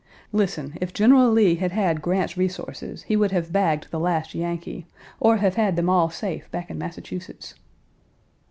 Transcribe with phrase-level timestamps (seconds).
[0.31, 4.87] Listen: if General Lee had had Grant's resources he would have bagged the last Yankee,
[5.19, 7.53] or have had them all safe back in Massachusetts.